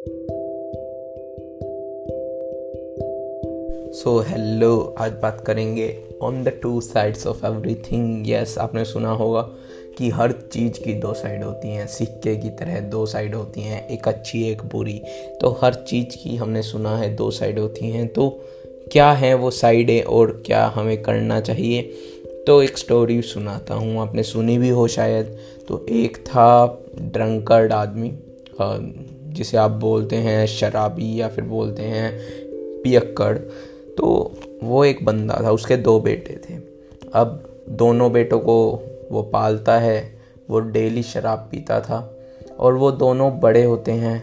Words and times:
सो 0.00 0.12
so, 4.20 4.26
hello 4.26 4.94
आज 4.98 5.12
बात 5.12 5.40
करेंगे 5.40 5.98
on 6.22 6.44
the 6.44 6.48
two 6.48 6.80
sides 6.80 7.26
of 7.26 7.46
everything 7.46 8.30
yes 8.30 8.58
आपने 8.58 8.84
सुना 8.84 9.10
होगा 9.10 9.42
कि 9.98 10.10
हर 10.10 10.32
चीज़ 10.32 10.84
की 10.84 10.94
दो 10.94 11.14
साइड 11.14 11.44
होती 11.44 11.68
हैं 11.68 11.86
सिक्के 11.86 12.36
की 12.36 12.48
तरह 12.48 12.80
दो 12.80 13.06
साइड 13.06 13.34
होती 13.34 13.60
हैं 13.60 13.88
एक 13.88 14.08
अच्छी 14.08 14.50
एक 14.50 14.62
बुरी। 14.62 15.02
तो 15.40 15.58
हर 15.62 15.74
चीज़ 15.74 16.16
की 16.22 16.36
हमने 16.36 16.62
सुना 16.62 16.96
है 16.98 17.16
दो 17.16 17.30
साइड 17.30 17.58
होती 17.58 17.90
हैं। 17.90 18.08
तो 18.08 18.40
क्या 18.92 19.12
है 19.12 19.34
वो 19.34 19.50
साइडें 19.50 20.02
और 20.02 20.42
क्या 20.46 20.66
हमें 20.66 21.02
करना 21.02 21.40
चाहिए? 21.40 21.82
तो 22.46 22.62
एक 22.62 22.78
स्टोरी 22.78 23.22
सुनाता 23.22 23.74
हूँ। 23.74 23.98
आपने 23.98 24.22
सुनी 24.22 24.58
भी 24.58 24.68
हो 24.68 24.88
शायद। 24.88 25.36
तो 25.68 25.86
एक 25.90 26.16
था 26.16 26.80
ड्रंकर्ड 26.98 27.72
आदमी 27.72 28.14
जिसे 29.40 29.56
आप 29.56 29.70
बोलते 29.80 30.16
हैं 30.16 30.46
शराबी 30.46 31.14
या 31.20 31.28
फिर 31.28 31.44
बोलते 31.44 31.82
हैं 31.84 32.12
पियक्कड़ 32.82 33.36
तो 33.98 34.08
वो 34.62 34.84
एक 34.84 35.04
बंदा 35.04 35.40
था, 35.44 35.50
उसके 35.50 35.76
दो 35.76 35.98
बेटे 36.00 36.40
थे। 36.44 36.54
अब 37.14 37.44
दोनों 37.68 38.10
बेटों 38.12 38.38
को 38.40 38.56
वो 39.10 39.22
पालता 39.22 39.78
है, 39.78 40.18
वो 40.50 40.60
डेली 40.60 41.02
शराब 41.02 41.48
पीता 41.50 41.80
था 41.80 41.98
और 42.58 42.74
वो 42.74 42.90
दोनों 42.92 43.30
बड़े 43.40 43.62
होते 43.64 43.92
हैं। 43.92 44.18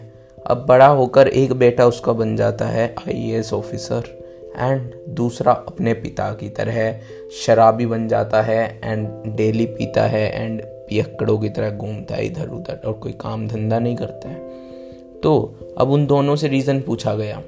अब 0.46 0.64
बड़ा 0.66 0.86
होकर 0.86 1.28
एक 1.28 1.52
बेटा 1.52 1.86
उसका 1.86 2.12
बन 2.12 2.36
जाता 2.36 2.66
है 2.66 2.86
आईएएस 3.00 3.52
ऑफिसर 3.52 4.16
एंड 4.56 4.92
दूसरा 5.16 5.52
अपने 5.52 5.94
पिता 5.94 6.30
की 6.32 6.48
तरह 6.48 7.00
शराबी 7.40 7.86
बन 7.86 8.08
जाता 8.08 8.42
है 8.42 8.80
एंड 8.84 9.08
डेली 9.36 9.66
पीता 9.66 10.06
है 10.06 10.26
एंड 10.34 10.62
पियक्कड़ों 10.88 11.38
की 11.38 11.48
तरह 11.48 11.70
घूमता 11.70 12.14
है 12.14 12.26
इधर 12.26 12.48
उधर 12.50 12.80
और 12.86 12.92
कोई 12.92 13.12
काम 13.20 13.46
धंधा 13.48 13.78
नहीं 13.78 13.96
करता 13.96 14.28
है। 14.28 14.67
तो 15.22 15.54
अब 15.78 15.90
उन 15.90 16.06
दोनों 16.06 16.36
से 16.36 16.48
रीज़न 16.48 16.80
पूछा 16.80 17.14
गया 17.14 17.42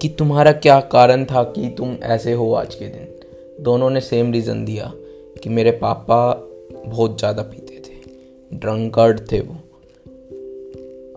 कि 0.00 0.08
तुम्हारा 0.08 0.52
क्या 0.52 0.80
कारण 0.80 1.24
था 1.24 1.42
कि 1.42 1.74
तुम 1.78 1.96
ऐसे 2.02 2.32
हो 2.32 2.52
आज 2.52 2.74
के 2.74 2.84
दिन? 2.84 3.08
दोनों 3.60 3.90
ने 3.90 4.00
सेम 4.00 4.32
रीज़न 4.32 4.64
दिया 4.64 4.92
कि 5.42 5.48
मेरे 5.48 5.70
पापा 5.70 6.48
बहुत 6.86 7.18
ज़्यादा 7.18 7.42
पीते 7.42 7.74
थे। 7.74 7.94
ड्रंकर्ड 8.58 9.32
थे 9.32 9.40
वो। 9.40 9.54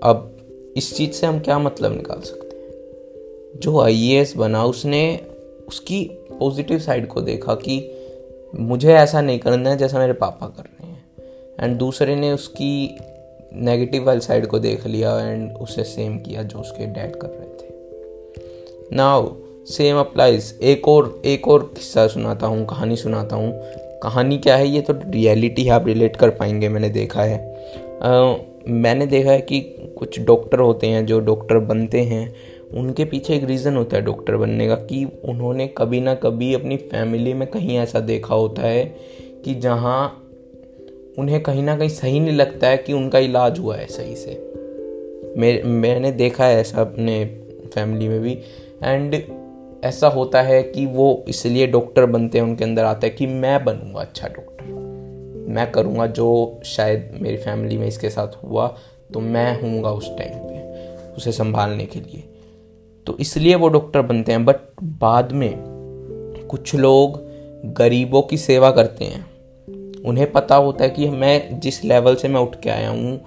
अब 0.03 0.37
इस 0.77 0.97
चीज़ 0.97 1.11
से 1.11 1.27
हम 1.27 1.39
क्या 1.39 1.59
मतलब 1.59 1.95
निकाल 1.95 2.21
सकते 2.21 2.57
हैं? 2.57 2.69
जो 3.59 3.79
आई 3.79 4.25
बना 4.37 4.65
उसने 4.65 5.21
उसकी 5.67 6.09
पॉजिटिव 6.13 6.79
साइड 6.79 7.07
को 7.07 7.21
देखा 7.21 7.53
कि 7.53 7.91
मुझे 8.55 8.93
ऐसा 8.93 9.21
नहीं 9.21 9.39
करना 9.39 9.69
है 9.69 9.77
जैसा 9.77 9.99
मेरे 9.99 10.13
पापा 10.13 10.47
कर 10.47 10.63
रहे 10.63 10.87
हैं। 10.87 11.05
एंड 11.59 11.77
दूसरे 11.77 12.15
ने 12.15 12.31
उसकी 12.31 12.97
नेगेटिव 13.53 14.03
वाली 14.03 14.21
साइड 14.21 14.45
को 14.47 14.59
देख 14.59 14.85
लिया 14.87 15.19
एंड 15.21 15.51
उसे 15.57 15.83
सेम 15.83 16.17
किया 16.17 16.43
जो 16.43 16.59
उसके 16.59 16.85
डैड 16.85 17.15
कर 17.15 17.27
रहे 17.27 17.47
थे। 17.47 18.95
नाउ 18.95 19.29
सेम 19.67 19.97
अप्लाइज 19.97 20.59
एक 20.61 20.87
और 20.87 21.21
एक 21.25 21.47
और 21.47 21.63
किस्सा 21.75 22.07
सुनाता 22.07 22.47
हूँ 22.47 22.65
कहानी 22.65 22.95
सुनाता 22.95 23.35
हूँ। 23.35 23.51
कहानी 24.03 24.37
क्या 24.37 24.55
है 24.55 24.67
ये 24.67 24.81
तो 24.81 24.93
रियलिटी 24.93 25.63
है 25.63 25.71
आप 25.71 25.87
रिलेट 25.87 26.15
कर 26.15 26.29
पाएँगे 26.29 26.69
मैंने 26.69 26.89
देखा 26.89 27.23
है। 27.23 27.37
आ, 28.03 28.35
मैंने 28.67 29.05
देखा 29.05 29.31
है 29.31 29.41
कि 29.41 29.59
कुछ 29.97 30.19
डॉक्टर 30.19 30.59
होते 30.59 30.87
हैं 30.87 31.05
जो 31.05 31.19
डॉक्टर 31.19 31.59
बनते 31.59 32.01
हैं 32.01 32.35
उनके 32.73 33.05
पीछे 33.05 33.35
एक 33.35 33.43
रीज़न 33.43 33.75
होता 33.75 33.97
है 33.97 34.03
डॉक्टर 34.03 34.35
बनने 34.37 34.67
का 34.67 34.75
कि 34.75 35.05
उन्होंने 35.25 35.67
कभी 35.67 36.01
ना 36.01 36.13
कभी 36.15 36.53
अपनी 36.53 36.77
फैमिली 36.77 37.33
में 37.33 37.47
कहीं 37.47 37.77
ऐसा 37.77 37.99
देखा 37.99 38.35
होता 38.35 38.61
है 38.61 38.83
कि 39.45 39.55
जहाँ 39.55 40.25
उन्हें 41.19 41.43
कहीं 41.43 41.63
ना 41.63 41.77
कहीं 41.77 41.89
सही 41.89 42.19
नहीं 42.19 42.35
लगता 42.35 42.67
है 42.67 42.77
कि 42.77 42.93
उनका 42.93 43.19
इलाज 43.19 43.59
हुआ 43.59 43.75
है 43.75 43.87
सही 43.87 44.15
से। 44.15 44.53
मैं, 45.37 45.63
मैंने 45.63 46.11
देखा 46.11 46.45
है 46.45 46.59
ऐसा 46.61 46.81
अपने 46.81 47.25
फैमिली 47.75 48.07
में 48.07 48.21
भी। 48.21 48.33
एंड 48.83 49.15
ऐसा 49.83 50.07
होता 50.07 50.41
है 50.41 50.63
कि 50.63 50.85
वो 50.85 51.25
इसलिए 51.27 51.67
डॉक्टर 51.67 52.05
बनते 52.05 52.37
हैं, 52.37 52.45
उनके 52.45 52.63
अंदर 52.63 52.83
आता 52.83 53.07
है 53.07 53.09
कि 53.09 53.27
मैं 53.27 53.65
बनूँगा 53.65 54.01
अच्छा 54.01 54.27
डॉक्टर। 54.27 54.65
मैं 55.49 55.71
करूँगा 55.71 56.07
जो 56.07 56.59
शायद 56.65 57.19
मेरी 57.21 57.37
फैमिली 57.37 57.77
में 57.77 57.87
इसके 57.87 58.09
साथ 58.09 58.43
हुआ 58.43 58.75
तो 59.13 59.19
मैं 59.19 59.61
हूँगा 59.61 59.89
उस 59.89 60.17
टाइम 60.17 60.33
पे, 60.33 60.59
उसे 61.15 61.31
संभालने 61.31 61.85
के 61.85 61.99
लिए। 61.99 62.23
तो 63.05 63.17
इसलिए 63.17 63.55
वो 63.55 63.69
डॉक्टर 63.69 64.01
बनते 64.01 64.31
हैं। 64.31 64.45
बट 64.45 64.55
बाद 64.83 65.31
में 65.31 65.53
कुछ 66.49 66.75
लोग 66.75 67.21
गरीबों 67.65 68.21
की 68.21 68.37
सेवा 68.37 68.71
करते 68.71 69.05
हैं। 69.05 69.28
उन्हें 70.05 70.31
पता 70.31 70.55
होता 70.55 70.83
है 70.83 70.89
कि 70.89 71.09
मैं 71.09 71.59
जिस 71.59 71.83
लेवल 71.85 72.15
से 72.15 72.27
मैं 72.27 72.41
उठ 72.41 72.55
के 72.63 72.69
आया 72.69 72.89
हूँ, 72.89 73.19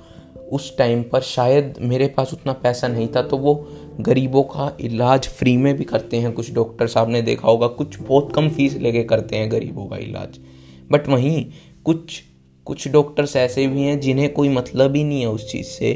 उस 0.53 0.77
टाइम 0.79 1.03
पर 1.03 1.21
शायद 1.21 1.75
मेरे 1.81 2.07
पास 2.07 2.33
उतना 2.33 2.53
पैसा 2.53 2.89
नहीं 2.89 3.09
था 3.09 3.23
तो 3.23 3.37
वो 3.37 3.55
गरीबों 4.01 4.43
का 4.43 4.77
इलाज 4.81 5.29
फ्री 5.29 5.57
में 5.57 5.75
भी 5.77 5.85
करते 5.85 6.17
हैं। 6.17 6.33
कुछ 6.33 6.53
डॉक्टर 6.55 6.87
साहब 6.87 7.11
ने 7.11 7.23
देखा 7.23 7.49
होगा, 7.49 7.67
कुछ 7.67 8.01
बहुत 8.01 8.33
कम 8.35 8.49
फ़ीस 8.49 8.77
लेके 8.77 9.03
करते 9.05 9.37
हैं 9.37 9.51
गरीबों 9.53 9.87
का 9.87 9.97
इलाज। 9.99 10.39
बट 10.93 11.09
वहीं 11.09 11.45
कुछ 11.85 12.23
कुछ 12.67 12.89
डॉक्टर्स 12.89 13.37
ऐसे 13.37 13.67
भी 13.67 13.83
हैं 13.83 13.99
जिन्हें 14.01 14.33
कोई 14.33 14.49
मतलब 14.49 14.97
ही 14.97 15.05
नहीं 15.05 15.21
है 15.21 15.29
उस 15.29 15.51
चीज़ 15.53 15.67
से। 15.67 15.93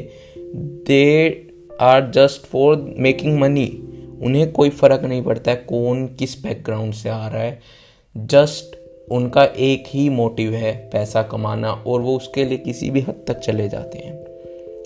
They 0.87 1.29
are 1.81 2.09
just 2.11 2.47
for 2.47 2.95
making 2.97 3.39
money 3.39 3.67
उन्हें 4.21 4.51
कोई 4.51 4.69
फ़र्क 4.69 5.03
नहीं 5.03 5.21
पड़ता 5.23 5.51
है 5.51 5.57
कौन 5.57 6.05
किस 6.19 6.41
बैकग्राउंड 6.43 6.93
से 6.93 7.09
आ 7.09 7.27
रहा 7.27 7.41
है। 7.41 7.59
जस्ट 8.15 8.76
उनका 9.11 9.43
एक 9.43 9.83
ही 9.87 10.09
मोटिव 10.09 10.53
है 10.53 10.89
पैसा 10.93 11.23
कमाना 11.23 11.71
और 11.87 12.01
वो 12.01 12.15
उसके 12.15 12.43
लिए 12.43 12.57
किसी 12.57 12.89
भी 12.89 13.01
हद 13.01 13.15
तक 13.27 13.39
चले 13.39 13.69
जाते 13.69 13.97
हैं। 13.97 14.25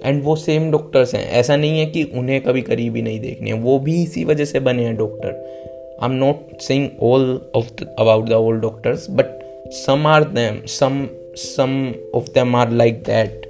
एंड 0.04 0.24
वो 0.24 0.36
सेम 0.36 0.72
डॉक्टर्स 0.72 1.16
हैं। 1.16 1.32
ऐसा 1.32 1.56
नहीं 1.56 1.80
है 1.80 1.86
कि 1.86 2.04
उन्हें 2.04 2.42
कभी 2.42 2.62
करीबी 2.62 3.02
नहीं 3.02 3.20
देखनी 3.20 3.54
वो 3.54 3.80
भी 3.80 4.04
इसी 4.04 4.24
वजह 4.24 4.46
से 4.46 4.60
बने 4.60 4.84
हैं 4.84 4.96
doctor 4.98 5.62
I 6.04 6.10
am 6.10 6.16
not 6.16 6.60
saying 6.60 6.90
all 7.02 7.52
of 7.56 7.84
about 8.00 8.30
the 8.30 8.34
old 8.34 8.62
doctors 8.62 9.08
but 9.10 9.26
some 9.72 10.08
are 10.08 10.24
them 10.24 10.66
some 10.66 11.08
some 11.36 11.94
of 12.16 12.28
them 12.28 12.56
are 12.56 12.72
like 12.72 13.04
that 13.04 13.46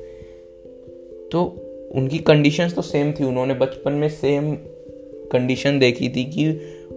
तो 1.32 1.44
उनकी 1.96 2.18
कंडीशंस 2.18 2.76
तो 2.76 2.82
सेम 2.82 3.12
थी। 3.12 3.24
उन्होंने 3.24 3.54
बचपन 3.54 3.92
में 3.92 4.10
सेम 4.10 4.56
कंडीशन 5.32 5.80
देखी 5.80 6.10
थी 6.10 6.24
कि 6.26 6.50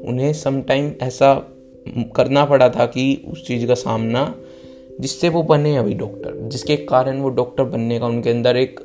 उन्हें 0.04 0.32
सम 0.32 0.62
टाइम 0.62 0.92
ऐसा 1.02 1.53
करना 1.88 2.44
पड़ा 2.44 2.68
था 2.68 2.86
कि 2.86 3.24
उस 3.32 3.46
चीज़ 3.46 3.66
का 3.66 3.74
सामना 3.74 4.34
जिससे 5.00 5.28
वो 5.28 5.42
बने 5.42 5.76
अभी 5.76 5.94
डॉक्टर 5.94 6.48
जिसके 6.48 6.76
कारण 6.76 7.20
वो 7.20 7.28
डॉक्टर 7.28 7.64
बनने 7.64 7.98
का 7.98 8.06
उनके 8.06 8.30
अंदर 8.30 8.56
एक 8.56 8.80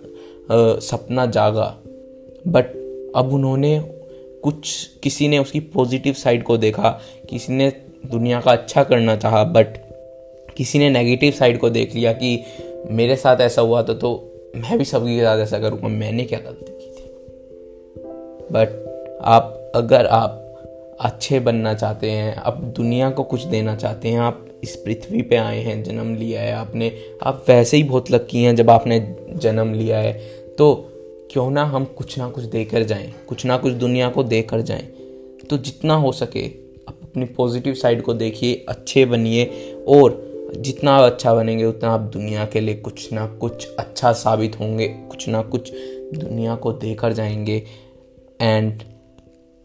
आ, 0.51 0.79
सपना 0.79 1.25
जागा। 1.25 1.77
बट 2.47 2.65
अब 3.15 3.33
उन्होंने 3.33 3.79
कुछ 4.43 4.87
किसी 5.03 5.27
ने 5.27 5.37
उसकी 5.37 5.59
पॉजिटिव 5.59 6.13
साइड 6.13 6.43
को 6.43 6.57
देखा 6.57 6.99
किसी 7.29 7.53
ने 7.53 7.73
दुनिया 8.11 8.41
का 8.41 8.51
अच्छा 8.51 8.83
करना 8.83 9.15
चाहा 9.15 9.43
बट 9.43 9.67
किसी 10.57 10.79
ने 10.79 10.89
नेगेटिव 10.89 11.31
साइड 11.31 11.59
को 11.59 11.69
देख 11.69 11.95
लिया 11.95 12.13
कि 12.13 12.43
मेरे 12.89 13.15
साथ 13.15 13.37
ऐसा 13.41 13.61
हुआ 13.61 13.83
था 13.83 13.93
तो 13.93 14.25
मैं 14.55 14.77
भी 14.77 14.85
सभी 14.85 15.15
के 15.15 15.21
साथ 15.21 15.39
ऐसा 15.39 15.59
करूँगा 15.59 15.87
मैंने 15.87 16.23
क्या 16.23 16.39
गलती 16.39 16.71
की 16.71 16.87
थी? 16.87 17.11
बट 18.51 18.85
आप 19.21 19.71
अगर 19.75 20.05
आप 20.05 20.48
अच्छे 20.99 21.39
बनना 21.39 21.73
चाहते 21.73 22.11
हैं 22.11 22.35
आप 22.35 22.57
दुनिया 22.57 23.09
को 23.09 23.23
कुछ 23.23 23.43
देना 23.43 23.75
चाहते 23.75 24.09
हैं। 24.09 24.19
आप 24.19 24.45
इस 24.63 24.75
पृथ्वी 24.75 25.21
पे 25.21 25.35
आए 25.35 25.59
हैं, 25.59 25.83
जन्म 25.83 26.15
लिया 26.15 26.41
है 26.41 26.53
आपने। 26.53 26.91
आप 27.23 27.45
वैसे 27.47 27.77
ही 27.77 27.83
बहुत 27.83 28.11
लक्की 28.11 28.43
हैं 28.43 28.55
जब 28.55 28.69
आपने 28.69 28.99
जन्म 29.29 29.73
लिया 29.73 29.97
है। 29.97 30.13
तो 30.57 30.73
क्यों 31.31 31.49
ना 31.51 31.63
हम 31.63 31.85
कुछ 31.85 32.17
ना 32.17 32.29
कुछ 32.29 32.43
देकर 32.43 32.83
जाएँ, 32.83 33.13
कुछ 33.27 33.45
ना 33.45 33.57
कुछ 33.57 33.73
दुनिया 33.73 34.09
को 34.09 34.23
देकर 34.23 34.61
जाएँ। 34.61 34.87
तो 35.49 35.57
जितना 35.57 35.93
हो 35.93 36.11
सके 36.11 36.45
आप 36.87 36.97
अपनी 37.03 37.25
पॉजिटिव 37.25 37.73
साइड 37.73 38.01
को 38.01 38.13
देखिए, 38.13 38.65
अच्छे 38.69 39.05
बनिए। 39.05 39.45
और 39.87 40.51
जितना 40.57 40.91
आप 40.91 41.11
अच्छा 41.11 41.33
बनेंगे, 41.33 41.65
उतना 41.65 41.89
आप 41.89 41.99
दुनिया 41.99 42.45
के 42.45 42.59
लिए 42.59 42.75
कुछ 42.75 43.11
ना 43.13 43.25
कुछ 43.27 43.67
अच्छा 43.79 44.11
साबित 44.13 44.59
होंगे, 44.59 44.87
कुछ 44.87 45.27
ना 45.29 45.41
कुछ 45.41 45.71
दुनिया 46.15 46.55
को 46.55 46.71
देकर 46.73 47.13
जाएँगे। 47.13 47.63
And 48.41 48.81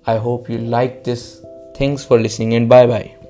I 0.07 0.17
hope 0.17 0.49
you 0.49 0.59
like 0.59 1.05
this. 1.05 1.45
Thanks 1.77 2.05
for 2.05 2.19
listening 2.21 2.55
and 2.55 2.69
bye 2.69 2.87
bye. 2.87 3.24